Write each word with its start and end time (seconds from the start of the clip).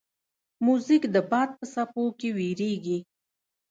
موزیک 0.65 1.03
د 1.13 1.17
باد 1.29 1.49
په 1.59 1.65
څپو 1.73 2.03
کې 2.19 2.29
ویریږي. 2.37 2.97